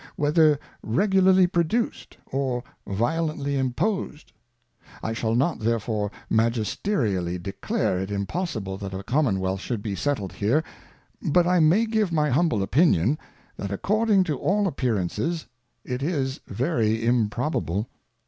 [0.15, 4.31] Whether regularly produced, or violently imposed?
[5.03, 10.63] I shall not therefore Magisterially declare it impossible that a Commonwealth should be settled here;
[11.21, 13.19] but I may give my humble Opinion,
[13.57, 15.45] that according to all appearances,
[15.85, 17.87] it is very improbable.